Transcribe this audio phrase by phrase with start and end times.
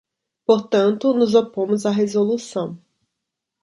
[0.47, 2.79] Portanto, nos opomos à resolução.